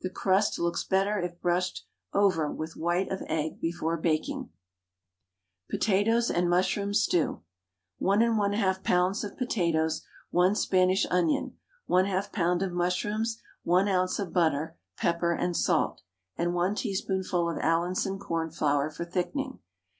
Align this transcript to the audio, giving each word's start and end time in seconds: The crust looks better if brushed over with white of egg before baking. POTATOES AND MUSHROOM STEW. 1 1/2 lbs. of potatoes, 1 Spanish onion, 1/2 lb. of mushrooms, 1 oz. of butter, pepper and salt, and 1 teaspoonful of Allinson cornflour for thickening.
The 0.00 0.10
crust 0.10 0.58
looks 0.58 0.82
better 0.82 1.20
if 1.20 1.40
brushed 1.40 1.84
over 2.12 2.50
with 2.50 2.74
white 2.76 3.12
of 3.12 3.22
egg 3.28 3.60
before 3.60 3.96
baking. 3.96 4.50
POTATOES 5.70 6.32
AND 6.32 6.50
MUSHROOM 6.50 6.92
STEW. 6.94 7.42
1 7.98 8.18
1/2 8.18 8.58
lbs. 8.82 9.22
of 9.22 9.38
potatoes, 9.38 10.04
1 10.32 10.56
Spanish 10.56 11.06
onion, 11.12 11.56
1/2 11.88 12.32
lb. 12.32 12.60
of 12.66 12.72
mushrooms, 12.72 13.40
1 13.62 13.88
oz. 13.88 14.18
of 14.18 14.32
butter, 14.32 14.76
pepper 14.96 15.32
and 15.32 15.56
salt, 15.56 16.02
and 16.36 16.54
1 16.54 16.74
teaspoonful 16.74 17.48
of 17.48 17.58
Allinson 17.62 18.18
cornflour 18.18 18.90
for 18.90 19.04
thickening. 19.04 19.60